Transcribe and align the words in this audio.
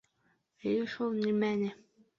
Эйе 0.71 0.89
шул, 0.95 1.15
нимәне? 1.27 1.75